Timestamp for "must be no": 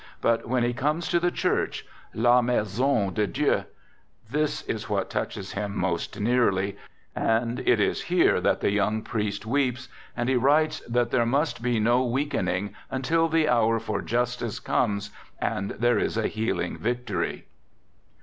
11.27-12.03